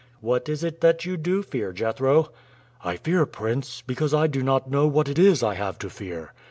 "What 0.19 0.49
is 0.49 0.63
it 0.63 0.81
that 0.81 1.05
you 1.05 1.15
do 1.15 1.43
fear, 1.43 1.71
Jethro?" 1.71 2.31
"I 2.83 2.95
fear, 2.95 3.23
prince, 3.27 3.83
because 3.85 4.15
I 4.15 4.25
do 4.25 4.41
not 4.41 4.67
know 4.67 4.87
what 4.87 5.07
it 5.07 5.19
is 5.19 5.43
I 5.43 5.53
have 5.53 5.77
to 5.77 5.91
fear. 5.91 6.33